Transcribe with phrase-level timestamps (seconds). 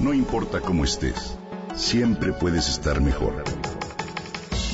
[0.00, 1.36] No importa cómo estés,
[1.74, 3.34] siempre puedes estar mejor.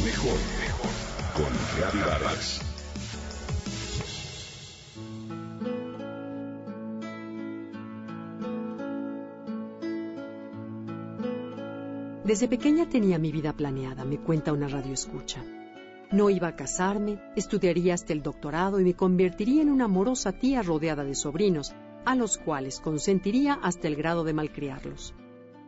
[0.04, 0.91] Mejor, mejor.
[1.34, 2.60] Con Reavivadas.
[12.24, 15.43] Desde pequeña tenía mi vida planeada, me cuenta una radio escucha.
[16.12, 20.62] No iba a casarme, estudiaría hasta el doctorado y me convertiría en una amorosa tía
[20.62, 21.74] rodeada de sobrinos,
[22.07, 25.12] a los cuales consentiría hasta el grado de malcriarlos.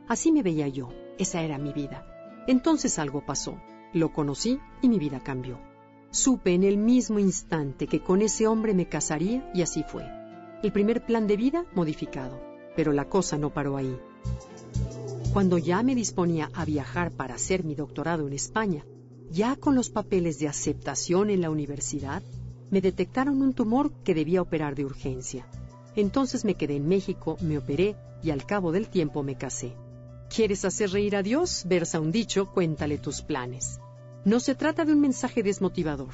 [0.07, 2.07] Así me veía yo, esa era mi vida.
[2.46, 3.61] Entonces algo pasó,
[3.93, 5.59] lo conocí y mi vida cambió.
[6.11, 10.04] Supe en el mismo instante que con ese hombre me casaría y así fue.
[10.62, 12.40] El primer plan de vida modificado,
[12.75, 13.98] pero la cosa no paró ahí.
[15.32, 18.84] Cuando ya me disponía a viajar para hacer mi doctorado en España,
[19.31, 22.23] ya con los papeles de aceptación en la universidad,
[22.70, 25.46] me detectaron un tumor que debía operar de urgencia.
[25.98, 29.75] Entonces me quedé en México, me operé y al cabo del tiempo me casé.
[30.32, 31.64] ¿Quieres hacer reír a Dios?
[31.66, 33.81] Versa un dicho, cuéntale tus planes.
[34.25, 36.11] No se trata de un mensaje desmotivador,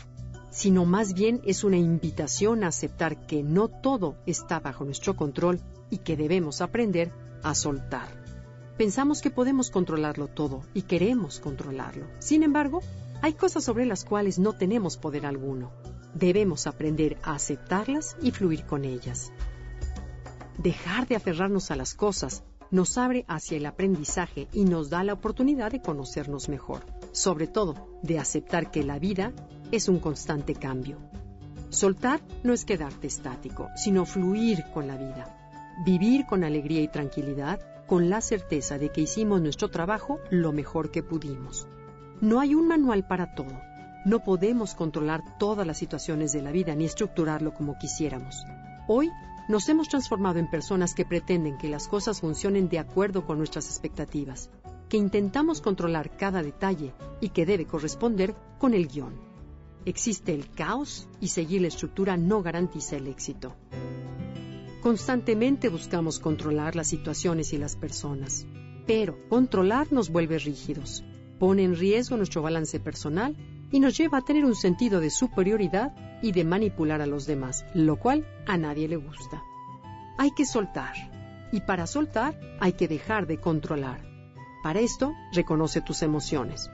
[0.49, 5.61] sino más bien es una invitación a aceptar que no todo está bajo nuestro control
[5.91, 8.09] y que debemos aprender a soltar.
[8.79, 12.07] Pensamos que podemos controlarlo todo y queremos controlarlo.
[12.21, 12.81] Sin embargo,
[13.21, 15.73] hay cosas sobre las cuales no tenemos poder alguno.
[16.15, 19.31] Debemos aprender a aceptarlas y fluir con ellas.
[20.59, 25.13] Dejar de aferrarnos a las cosas nos abre hacia el aprendizaje y nos da la
[25.13, 26.85] oportunidad de conocernos mejor.
[27.13, 29.33] Sobre todo, de aceptar que la vida
[29.73, 30.99] es un constante cambio.
[31.71, 35.37] Soltar no es quedarte estático, sino fluir con la vida.
[35.85, 40.91] Vivir con alegría y tranquilidad con la certeza de que hicimos nuestro trabajo lo mejor
[40.91, 41.67] que pudimos.
[42.21, 43.61] No hay un manual para todo.
[44.05, 48.47] No podemos controlar todas las situaciones de la vida ni estructurarlo como quisiéramos.
[48.87, 49.11] Hoy
[49.49, 53.69] nos hemos transformado en personas que pretenden que las cosas funcionen de acuerdo con nuestras
[53.69, 54.51] expectativas,
[54.89, 59.15] que intentamos controlar cada detalle y que debe corresponder con el guion.
[59.85, 63.55] Existe el caos y seguir la estructura no garantiza el éxito.
[64.83, 68.47] Constantemente buscamos controlar las situaciones y las personas,
[68.87, 71.05] pero controlar nos vuelve rígidos,
[71.39, 73.37] pone en riesgo nuestro balance personal
[73.71, 77.65] y nos lleva a tener un sentido de superioridad y de manipular a los demás,
[77.75, 79.43] lo cual a nadie le gusta.
[80.17, 80.95] Hay que soltar,
[81.53, 84.05] y para soltar hay que dejar de controlar.
[84.63, 86.71] Para esto, reconoce tus emociones.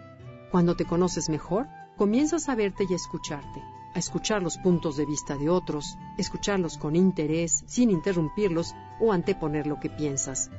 [0.51, 3.63] Cuando te conoces mejor, comienzas a verte y a escucharte,
[3.95, 9.67] a escuchar los puntos de vista de otros, escucharlos con interés, sin interrumpirlos o anteponer
[9.67, 10.51] lo que piensas.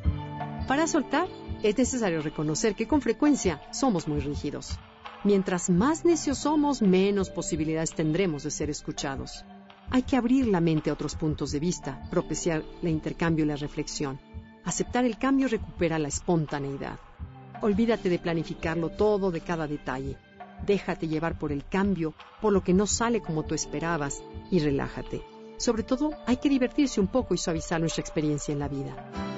[0.68, 1.28] Para soltar,
[1.64, 4.78] es necesario reconocer que con frecuencia somos muy rígidos.
[5.24, 9.46] Mientras más necios somos, menos posibilidades tendremos de ser escuchados.
[9.90, 13.56] Hay que abrir la mente a otros puntos de vista, propiciar el intercambio y la
[13.56, 14.20] reflexión.
[14.64, 17.00] Aceptar el cambio recupera la espontaneidad.
[17.62, 20.18] Olvídate de planificarlo todo de cada detalle
[20.66, 25.22] déjate llevar por el cambio, por lo que no sale como tú esperabas y relájate.
[25.58, 29.31] Sobre todo, hay que divertirse un poco y suavizar nuestra experiencia en la vida.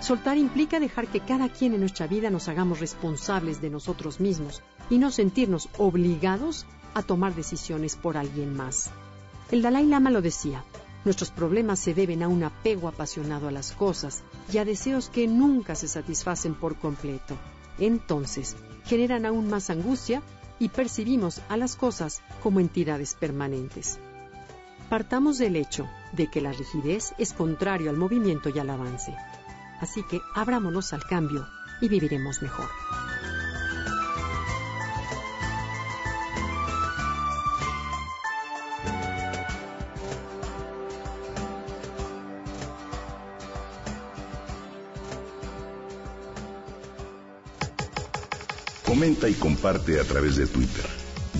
[0.00, 4.62] Soltar implica dejar que cada quien en nuestra vida nos hagamos responsables de nosotros mismos
[4.90, 8.90] y no sentirnos obligados a tomar decisiones por alguien más.
[9.50, 10.64] El Dalai Lama lo decía,
[11.04, 15.26] nuestros problemas se deben a un apego apasionado a las cosas y a deseos que
[15.26, 17.36] nunca se satisfacen por completo.
[17.78, 20.22] Entonces, generan aún más angustia
[20.58, 23.98] y percibimos a las cosas como entidades permanentes.
[24.88, 29.14] Partamos del hecho de que la rigidez es contrario al movimiento y al avance.
[29.80, 31.46] Así que abrámonos al cambio
[31.80, 32.68] y viviremos mejor.
[48.84, 50.86] Comenta y comparte a través de Twitter.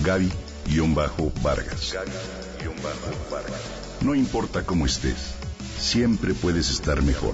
[0.03, 1.95] Gaby-Vargas.
[4.01, 5.33] No importa cómo estés,
[5.79, 7.33] siempre puedes estar mejor.